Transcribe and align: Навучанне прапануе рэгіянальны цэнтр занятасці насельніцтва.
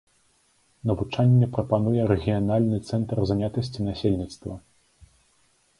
Навучанне 0.91 1.49
прапануе 1.57 2.01
рэгіянальны 2.13 2.77
цэнтр 2.89 3.23
занятасці 3.35 3.79
насельніцтва. 3.91 4.53